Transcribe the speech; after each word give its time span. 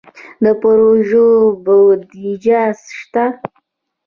د 0.43 0.45
پروژو 0.61 1.27
بودیجه 1.63 2.61
شته؟ 2.97 3.23